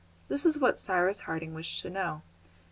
[0.29, 2.23] This is what Cyrus Harding wished to know.